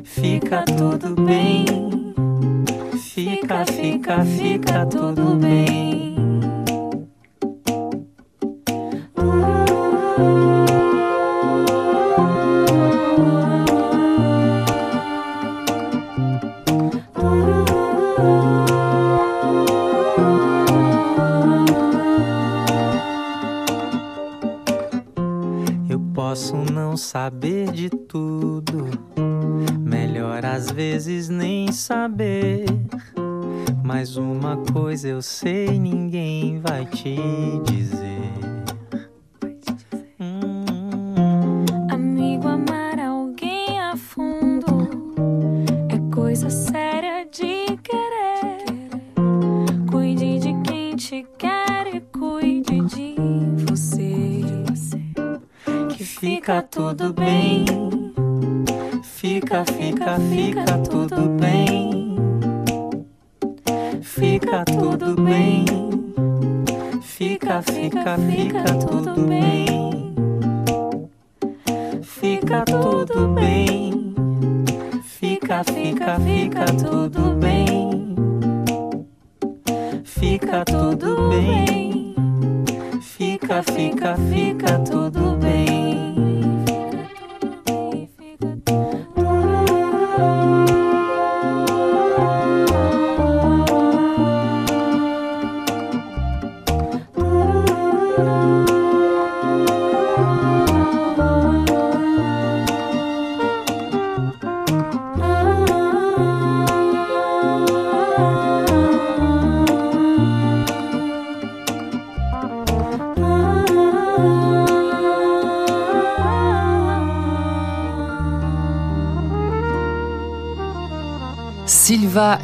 Fica 0.04 0.64
tudo 0.64 1.16
bem. 1.24 1.66
Fica, 3.00 3.66
fica, 3.66 4.26
fica 4.26 4.86
tudo 4.86 5.36
bem. 5.36 5.85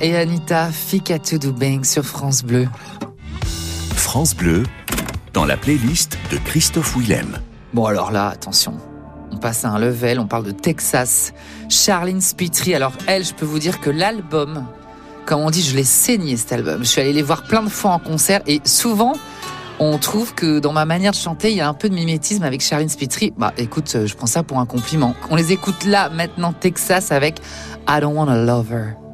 Et 0.02 0.18
Anita, 0.18 0.70
Bem 1.58 1.84
sur 1.84 2.04
France 2.04 2.44
Bleu. 2.44 2.68
France 3.96 4.36
Bleu, 4.36 4.64
dans 5.34 5.46
la 5.46 5.58
playlist 5.58 6.18
de 6.32 6.38
Christophe 6.38 6.96
Willem. 6.98 7.38
Bon 7.74 7.86
alors 7.86 8.12
là, 8.12 8.28
attention, 8.30 8.78
on 9.32 9.38
passe 9.38 9.64
à 9.64 9.70
un 9.70 9.80
level, 9.80 10.20
on 10.20 10.28
parle 10.28 10.44
de 10.44 10.52
Texas. 10.52 11.34
Charlene 11.70 12.20
Spitry, 12.20 12.74
alors 12.74 12.94
elle, 13.08 13.24
je 13.24 13.34
peux 13.34 13.46
vous 13.46 13.60
dire 13.60 13.80
que 13.80 13.90
l'album, 13.90 14.66
comme 15.26 15.42
on 15.42 15.52
dit, 15.52 15.62
je 15.62 15.76
l'ai 15.76 15.84
saigné 15.84 16.36
cet 16.36 16.52
album. 16.54 16.80
Je 16.80 16.90
suis 16.90 17.02
allée 17.02 17.14
les 17.14 17.22
voir 17.22 17.44
plein 17.44 17.64
de 17.64 17.70
fois 17.70 17.92
en 17.92 18.00
concert 18.00 18.42
et 18.48 18.60
souvent, 18.66 19.14
on 19.80 19.98
trouve 20.00 20.34
que 20.34 20.60
dans 20.60 20.74
ma 20.74 20.86
manière 20.86 21.12
de 21.12 21.18
chanter, 21.18 21.52
il 21.52 21.58
y 21.58 21.62
a 21.62 21.70
un 21.70 21.74
peu 21.74 21.90
de 21.90 21.96
mimétisme 21.96 22.44
avec 22.44 22.62
Charlene 22.62 22.90
Spitry. 22.90 23.34
Bah 23.38 23.54
écoute, 23.58 23.92
euh, 23.96 24.08
je 24.08 24.16
prends 24.16 24.28
ça 24.28 24.44
pour 24.44 24.60
un 24.60 24.66
compliment. 24.66 25.16
On 25.30 25.36
les 25.36 25.52
écoute 25.52 25.86
là, 25.86 26.10
maintenant, 26.10 26.54
Texas 26.54 27.12
avec 27.12 27.40
I 27.88 28.00
Don't 28.02 28.16
Wanna 28.16 28.44
Love 28.44 28.72
Her. 28.72 29.11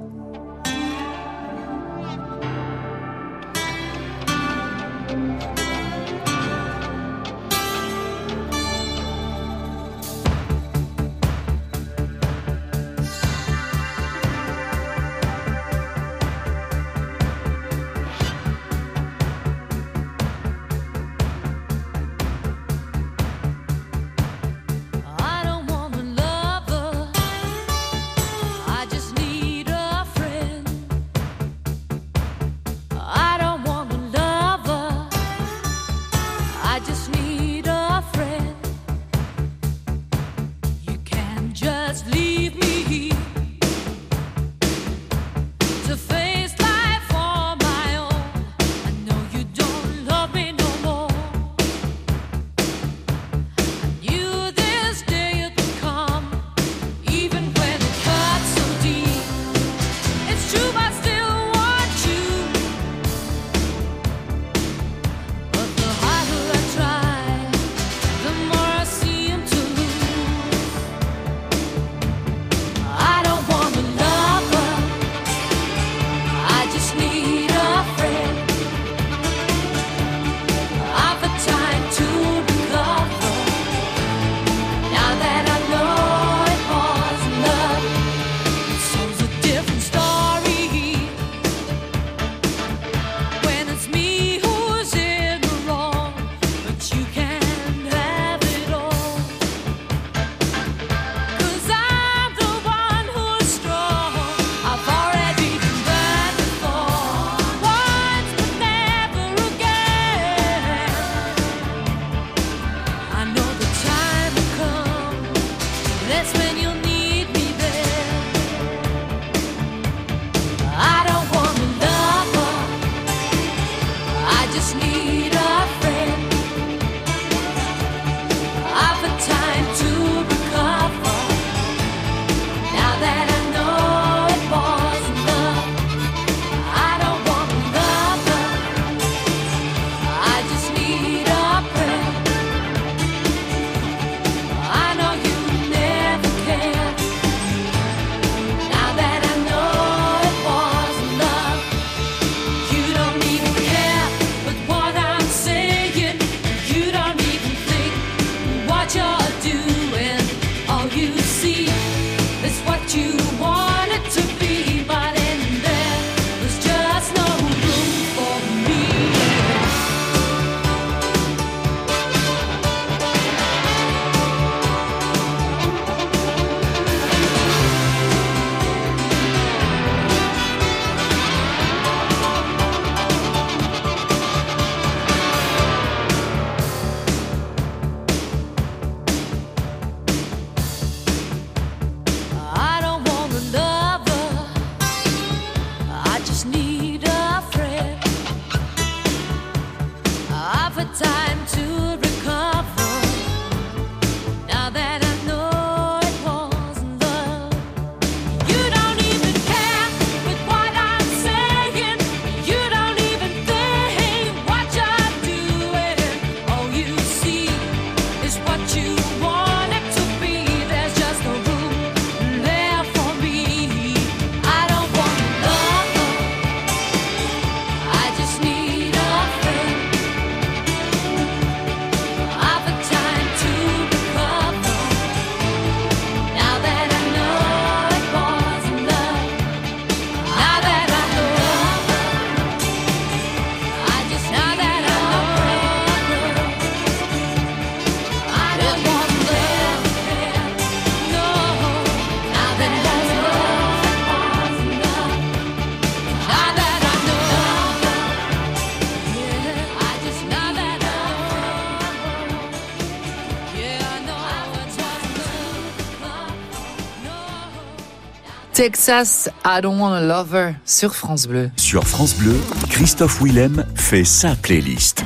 Texas, 268.72 269.30
I 269.46 269.62
Don't 269.62 269.80
Want 269.80 269.94
a 269.94 270.02
Lover 270.02 270.52
sur 270.66 270.94
France 270.94 271.26
Bleu. 271.26 271.50
Sur 271.56 271.88
France 271.88 272.14
Bleu, 272.18 272.36
Christophe 272.70 273.22
Willem 273.22 273.64
fait 273.76 274.04
sa 274.04 274.36
playlist. 274.36 275.06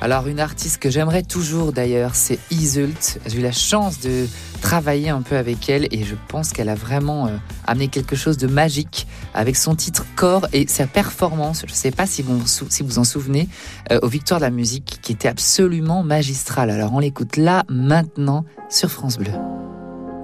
Alors 0.00 0.26
une 0.26 0.40
artiste 0.40 0.78
que 0.78 0.88
j'aimerais 0.88 1.22
toujours 1.22 1.74
d'ailleurs, 1.74 2.14
c'est 2.14 2.38
Isult. 2.50 3.18
J'ai 3.26 3.40
eu 3.40 3.42
la 3.42 3.52
chance 3.52 4.00
de 4.00 4.26
travailler 4.62 5.10
un 5.10 5.20
peu 5.20 5.36
avec 5.36 5.68
elle 5.68 5.86
et 5.90 6.02
je 6.02 6.14
pense 6.28 6.54
qu'elle 6.54 6.70
a 6.70 6.74
vraiment 6.74 7.26
euh, 7.26 7.36
amené 7.66 7.88
quelque 7.88 8.16
chose 8.16 8.38
de 8.38 8.46
magique 8.46 9.06
avec 9.34 9.56
son 9.56 9.74
titre 9.74 10.06
Corps 10.16 10.46
et 10.54 10.66
sa 10.66 10.86
performance. 10.86 11.60
Je 11.66 11.72
ne 11.72 11.76
sais 11.76 11.90
pas 11.90 12.06
si 12.06 12.22
vous 12.22 12.38
vous 12.38 12.46
sou- 12.46 12.68
si 12.70 12.82
vous 12.82 12.98
en 12.98 13.04
souvenez 13.04 13.50
euh, 13.92 13.98
aux 14.00 14.08
Victoires 14.08 14.40
de 14.40 14.46
la 14.46 14.50
musique 14.50 15.00
qui 15.02 15.12
était 15.12 15.28
absolument 15.28 16.02
magistrale. 16.02 16.70
Alors 16.70 16.94
on 16.94 17.00
l'écoute 17.00 17.36
là 17.36 17.64
maintenant 17.68 18.46
sur 18.70 18.90
France 18.90 19.18
Bleu. 19.18 19.32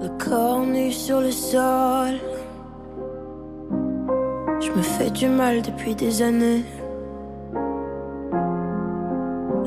Le 0.01 0.09
corps 0.17 0.65
nu 0.65 0.91
sur 0.91 1.21
le 1.21 1.31
sol. 1.31 2.15
Je 4.61 4.71
me 4.73 4.83
fais 4.83 5.09
du 5.09 5.27
mal 5.27 5.63
depuis 5.63 5.95
des 5.95 6.21
années. 6.21 6.63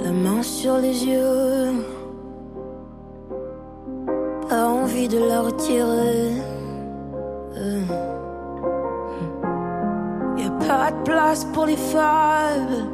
La 0.04 0.12
main 0.12 0.40
sur 0.40 0.76
les 0.78 1.04
yeux. 1.04 1.84
Pas 4.48 4.68
envie 4.68 5.08
de 5.08 5.18
la 5.18 5.40
retirer. 5.40 6.30
Euh. 7.56 7.80
Y 10.36 10.46
a 10.46 10.50
pas 10.64 10.92
de 10.92 11.02
place 11.02 11.44
pour 11.46 11.66
les 11.66 11.76
fables. 11.76 12.84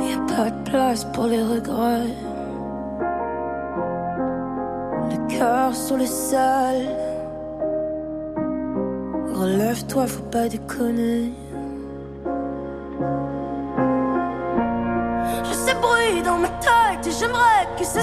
Y 0.00 0.12
a 0.12 0.34
pas 0.34 0.50
de 0.50 0.70
place 0.70 1.04
pour 1.12 1.26
les 1.26 1.42
regrets. 1.42 2.16
Le 5.08 5.38
cœur 5.38 5.72
sur 5.72 5.96
le 5.96 6.06
sol. 6.06 7.09
Relève-toi, 9.40 10.06
faut 10.06 10.22
pas 10.24 10.50
déconner. 10.50 11.32
Je 15.44 15.54
sais 15.54 15.74
bruit 15.80 16.20
dans 16.22 16.36
ma 16.36 16.48
tête 16.48 17.06
et 17.06 17.10
j'aimerais 17.10 17.66
que 17.78 17.84
ça 17.86 18.02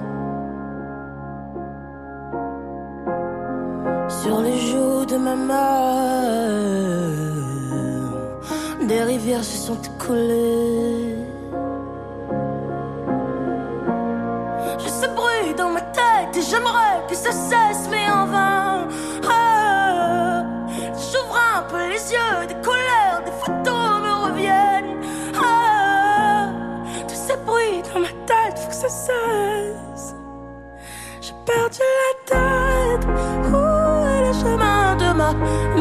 Des 8.87 9.03
rivières 9.03 9.43
se 9.43 9.57
sont 9.67 9.77
écoulées. 9.81 11.15
Je 14.79 14.89
sais 14.89 15.07
bruit 15.09 15.53
dans 15.55 15.69
ma 15.69 15.81
tête 15.81 16.35
et 16.35 16.41
j'aimerais 16.41 16.97
que 17.07 17.15
ça 17.15 17.31
cesse, 17.31 17.87
mais 17.89 18.09
en 18.09 18.25
vain. 18.25 18.87
Ah, 19.29 20.43
J'ouvre 20.93 21.37
un 21.57 21.61
peu 21.69 21.87
les 21.87 22.03
yeux, 22.13 22.47
des 22.47 22.59
couleurs, 22.67 23.21
des 23.25 23.31
photos 23.43 24.01
me 24.05 24.13
reviennent. 24.25 24.97
Ah, 25.41 26.49
tous 27.07 27.15
ces 27.27 27.37
bruits 27.45 27.81
dans 27.93 27.99
ma 28.01 28.13
tête, 28.25 28.57
faut 28.59 28.69
que 28.69 28.75
ça 28.75 28.89
cesse. 28.89 30.15
J'ai 31.21 31.33
perdu 31.45 31.79
la 31.79 32.35
tête. 32.35 32.50
Où 35.31 35.35
est 35.45 35.45
le 35.45 35.71
chemin 35.71 35.80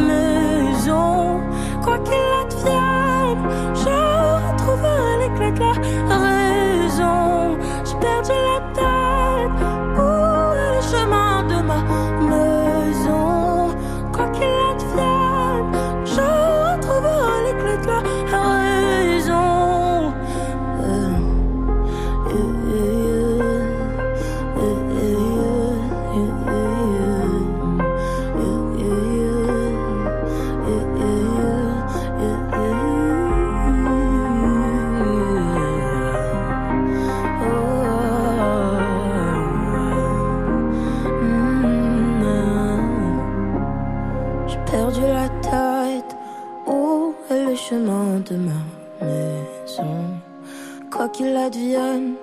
advienne, 51.47 52.15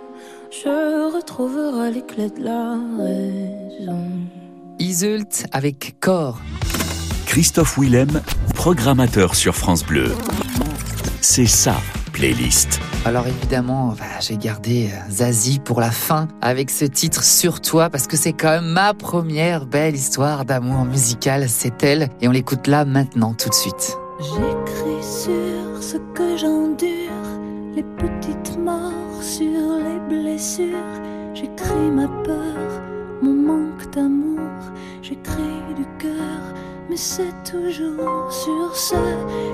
je 0.51 1.15
retrouverai 1.15 1.91
les 1.91 2.05
clés 2.05 2.29
de 2.29 2.43
la 2.43 2.77
raison. 2.97 4.11
Isult 4.79 5.45
avec 5.51 5.95
Corps. 5.99 6.39
Christophe 7.25 7.77
Willem, 7.77 8.21
programmateur 8.55 9.35
sur 9.35 9.55
France 9.55 9.83
Bleu. 9.83 10.13
C'est 11.21 11.47
ça, 11.47 11.75
playlist. 12.13 12.79
Alors 13.05 13.27
évidemment, 13.27 13.95
bah, 13.97 14.05
j'ai 14.19 14.37
gardé 14.37 14.89
euh, 14.91 15.11
Zazie 15.11 15.59
pour 15.59 15.81
la 15.81 15.91
fin 15.91 16.27
avec 16.41 16.69
ce 16.69 16.85
titre 16.85 17.23
Sur 17.23 17.61
toi 17.61 17.89
parce 17.89 18.07
que 18.07 18.17
c'est 18.17 18.33
quand 18.33 18.49
même 18.49 18.71
ma 18.71 18.93
première 18.93 19.65
belle 19.65 19.95
histoire 19.95 20.45
d'amour 20.45 20.85
musical, 20.85 21.49
c'est 21.49 21.83
elle 21.83 22.09
et 22.21 22.27
on 22.27 22.31
l'écoute 22.31 22.67
là 22.67 22.85
maintenant 22.85 23.33
tout 23.33 23.49
de 23.49 23.55
suite. 23.55 23.97
J'écris 24.19 25.03
sur 25.03 25.81
ce 25.83 25.97
que 26.13 26.37
j'endure, 26.37 27.11
les 27.75 27.83
petites 27.83 28.57
morts 28.57 29.06
sur 29.21 29.77
les 29.85 29.99
blessures. 30.09 30.95
J'écris 31.33 31.91
ma 31.91 32.07
peur, 32.23 32.81
mon 33.21 33.33
manque 33.33 33.89
d'amour. 33.91 34.61
J'écris 35.01 35.61
du 35.75 35.85
cœur, 35.99 36.41
mais 36.89 36.97
c'est 36.97 37.35
toujours 37.43 38.31
sur 38.31 38.75
ce 38.75 38.95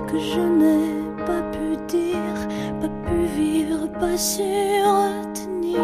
que 0.09 0.17
je 0.17 0.39
n'ai 0.39 1.25
pas 1.25 1.41
pu 1.51 1.77
dire, 1.87 2.39
pas 2.81 2.89
pu 3.05 3.25
vivre, 3.37 3.87
pas 3.99 4.17
su 4.17 4.41
retenir. 4.41 5.79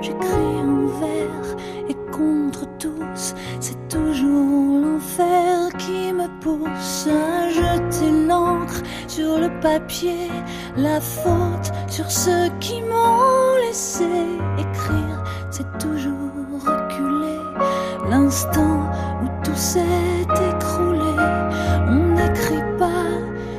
J'écris 0.00 0.60
envers 0.78 1.56
et 1.81 1.81
contre 2.12 2.66
tous, 2.78 3.34
c'est 3.60 3.88
toujours 3.88 4.80
l'enfer 4.80 5.68
qui 5.78 6.12
me 6.12 6.28
pousse 6.40 7.08
à 7.08 7.48
jeter 7.48 8.10
l'encre 8.28 8.82
sur 9.08 9.38
le 9.38 9.48
papier, 9.60 10.30
la 10.76 11.00
faute 11.00 11.72
sur 11.88 12.10
ceux 12.10 12.48
qui 12.60 12.80
m'ont 12.82 13.56
laissé 13.66 14.04
écrire, 14.58 15.24
c'est 15.50 15.78
toujours 15.78 16.32
reculer 16.64 17.40
l'instant 18.08 18.90
où 19.22 19.44
tout 19.44 19.56
s'est 19.56 20.26
écroulé. 20.50 21.14
On 21.88 22.14
n'écrit 22.14 22.76
pas 22.78 23.08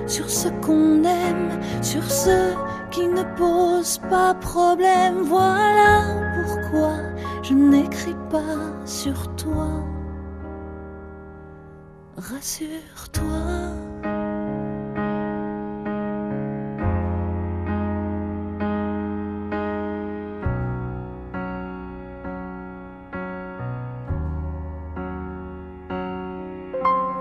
sur 0.07 0.29
ce 0.29 0.49
qu'on 0.61 1.03
aime, 1.03 1.59
sur 1.81 2.03
ceux 2.03 2.53
qui 2.91 3.07
ne 3.07 3.23
posent 3.35 3.99
pas 4.09 4.33
problème. 4.35 5.21
Voilà 5.23 6.03
pourquoi 6.35 7.12
je 7.43 7.53
n'écris 7.53 8.15
pas 8.31 8.85
sur 8.85 9.35
toi. 9.35 9.67
Rassure-toi. 12.15 13.23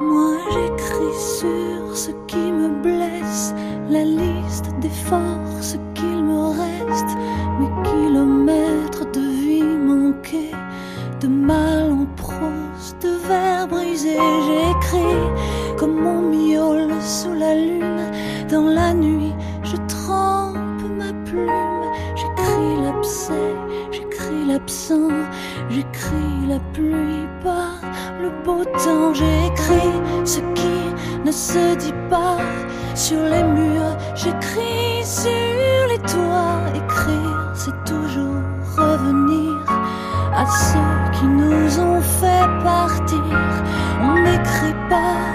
Moi 0.01 0.37
j'écris 0.53 1.19
sur 1.19 1.97
ce 1.97 2.11
qui 2.29 2.53
me 2.53 2.81
blesse, 2.83 3.55
la 3.91 4.05
liste 4.05 4.71
des 4.81 4.89
forces 4.89 5.42
beau 28.45 28.65
temps, 28.65 29.15
j'écris 29.15 29.93
ce 30.25 30.41
qui 30.55 31.25
ne 31.25 31.33
se 31.33 31.75
dit 31.77 31.95
pas 32.11 32.39
sur 32.95 33.23
les 33.23 33.43
murs, 33.43 33.97
j'écris 34.15 35.05
sur 35.05 35.89
les 35.89 35.99
toits. 35.99 36.61
Écrire, 36.75 37.53
c'est 37.55 37.85
toujours 37.85 38.43
revenir 38.77 39.53
à 40.35 40.47
ceux 40.47 41.19
qui 41.19 41.27
nous 41.27 41.81
ont 41.81 42.01
fait 42.01 42.49
partir. 42.63 43.39
On 44.03 44.15
n'écrit 44.23 44.77
pas 44.89 45.27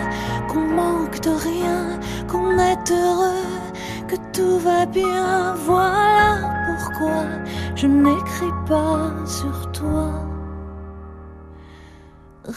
qu'on 0.47 0.67
manque 0.67 1.19
de 1.21 1.29
rien, 1.29 1.99
qu'on 2.27 2.57
est 2.59 2.91
heureux, 2.91 3.45
que 4.07 4.15
tout 4.33 4.59
va 4.59 4.85
bien. 4.85 5.55
Voilà 5.65 6.39
pourquoi 6.67 7.23
je 7.75 7.87
n'écris 7.87 8.55
pas 8.67 9.06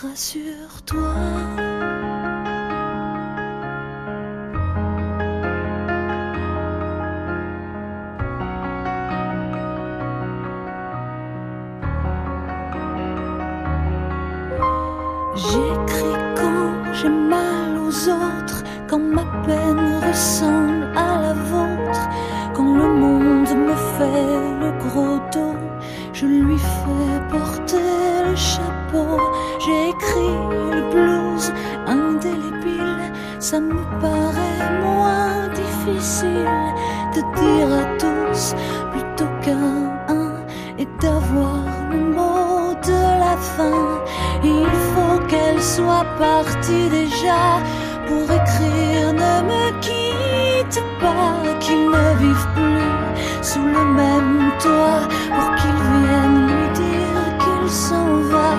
Rassure-toi. 0.03 1.49
Pour 48.07 48.23
écrire 48.31 49.13
Ne 49.13 49.35
me 49.51 49.81
quitte 49.81 50.83
pas, 51.01 51.59
qu'il 51.61 51.91
ne 51.91 52.07
vive 52.19 52.47
plus 52.55 53.45
sous 53.45 53.65
le 53.65 53.85
même 53.85 54.53
toit 54.61 55.09
pour 55.35 55.55
qu'il 55.57 55.79
vienne 55.93 56.47
lui 56.47 56.69
dire 56.75 57.25
qu'il 57.41 57.71
s'en 57.71 58.17
va. 58.33 58.51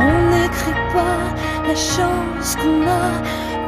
On 0.00 0.30
n'écrit 0.30 0.82
pas 0.92 1.20
la 1.68 1.74
chance 1.74 2.56
qu'on 2.56 2.82
a, 2.82 3.08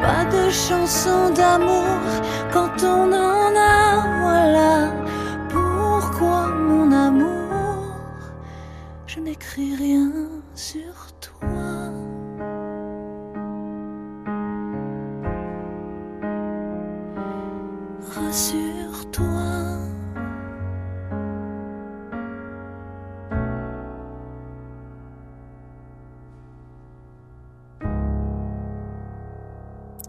pas 0.03 0.25
de 0.37 0.51
chanson 0.51 1.31
d'amour 1.31 2.01
quand 2.53 2.83
on 2.83 3.13
en 3.13 3.57
a. 3.57 3.79
Voilà 4.21 4.93
pourquoi 5.49 6.49
mon 6.49 6.93
amour, 6.93 7.95
je 9.07 9.21
n'écris 9.21 9.75
rien 9.75 10.11
sur 10.55 10.95
toi. 11.21 11.58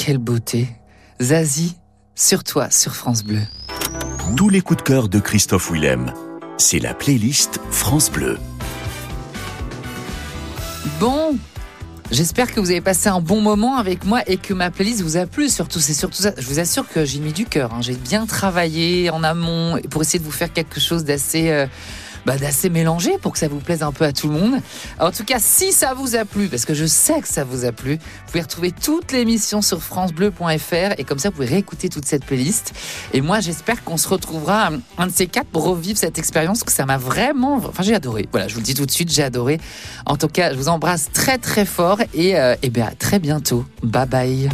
Quelle 0.10 0.18
beauté. 0.18 0.68
Zazie, 1.22 1.76
sur 2.16 2.43
toi, 2.43 2.72
sur 2.72 2.95
France 2.95 3.24
Bleu. 3.24 3.41
Tous 4.36 4.49
les 4.49 4.62
coups 4.62 4.78
de 4.80 4.82
cœur 4.82 5.07
de 5.07 5.20
Christophe 5.20 5.70
Willem. 5.70 6.12
C'est 6.57 6.80
la 6.80 6.95
playlist 6.95 7.60
France 7.70 8.10
Bleu. 8.10 8.39
Bon, 10.99 11.38
j'espère 12.10 12.51
que 12.51 12.60
vous 12.60 12.72
avez 12.72 12.82
passé 12.82 13.10
un 13.10 13.22
bon 13.22 13.39
moment 13.39 13.78
avec 13.78 14.03
moi 14.03 14.24
et 14.26 14.38
que 14.38 14.55
ma 14.55 14.72
playlist 14.72 15.03
vous 15.03 15.16
a 15.16 15.28
plu. 15.28 15.47
Surtout, 15.47 15.80
c'est 15.80 15.93
surtout 15.93 16.24
ça. 16.24 16.32
Je 16.36 16.47
vous 16.47 16.57
assure 16.57 16.89
que 16.89 17.05
j'ai 17.05 17.20
mis 17.20 17.32
du 17.32 17.45
cœur. 17.45 17.72
hein. 17.76 17.82
J'ai 17.82 17.93
bien 17.93 18.26
travaillé 18.26 19.12
en 19.12 19.24
amont 19.24 19.80
pour 19.91 20.01
essayer 20.01 20.18
de 20.18 20.26
vous 20.26 20.32
faire 20.32 20.51
quelque 20.51 20.80
chose 20.80 21.03
d'assez. 21.03 21.51
euh, 21.51 21.68
bah, 22.26 22.38
d'assez 22.38 22.70
mélangé 22.70 23.18
pour 23.22 23.34
que 23.34 23.40
ça 23.40 23.48
vous 23.48 23.60
plaise 23.60 23.84
un 23.84 23.92
peu 23.92 24.06
à 24.06 24.14
tout 24.14 24.28
le 24.28 24.34
monde. 24.34 24.62
En 25.00 25.12
tout 25.12 25.24
cas, 25.24 25.38
si 25.40 25.72
ça 25.72 25.94
vous 25.94 26.16
a 26.16 26.26
plu, 26.26 26.48
parce 26.48 26.66
que 26.66 26.74
je 26.74 26.86
sais 26.86 27.22
que 27.22 27.28
ça 27.28 27.44
vous 27.44 27.66
a 27.66 27.72
plu, 27.72 27.96
vous 27.96 28.32
pouvez 28.32 28.42
retrouver 28.42 28.72
toute 28.72 29.12
l'émission 29.12 29.62
sur 29.62 29.82
francebleu.fr 29.82 30.94
et 30.98 31.04
comme 31.04 31.20
ça, 31.20 31.30
vous 31.30 31.36
pouvez 31.36 31.48
réécouter 31.48 31.90
toute 31.90 32.06
cette 32.06 32.26
playlist. 32.26 32.74
Et 33.14 33.22
moi, 33.22 33.40
j'espère 33.40 33.84
qu'on 33.84 33.98
se 33.98 34.08
retrouvera 34.08 34.70
un 34.98 35.08
de 35.08 35.12
ces 35.12 35.28
quatre 35.28 35.48
pour 35.48 35.64
revivre 35.64 35.98
cette 35.98 36.18
expérience 36.18 36.64
que 36.64 36.72
ça 36.72 36.86
m'a 36.86 36.98
vraiment, 36.98 37.56
enfin, 37.56 37.84
j'ai 37.84 37.96
adoré. 37.96 38.28
Voilà, 38.32 38.48
je 38.48 38.54
vous 38.54 38.60
le 38.60 38.66
dis 38.66 38.74
tout 38.74 38.86
de 38.86 38.92
suite, 38.92 39.12
j'ai 39.12 39.24
adoré. 39.24 39.60
En 40.06 40.18
tout 40.18 40.28
cas, 40.28 40.54
je 40.54 40.58
vous 40.58 40.70
embrasse 40.70 41.10
très 41.12 41.38
très 41.38 41.66
fort 41.66 42.00
et, 42.14 42.40
euh, 42.40 42.56
et 42.62 42.70
bien 42.70 42.88
à 42.88 42.92
très 42.92 43.20
bientôt. 43.20 43.66
Bye 43.84 44.08
bye. 44.08 44.50